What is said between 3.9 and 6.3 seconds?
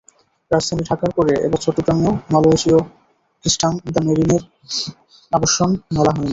The মেরিনের আবাসন মেলা হয়নি।